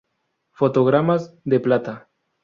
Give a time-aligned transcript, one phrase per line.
[0.53, 2.09] Fotogramas de Plata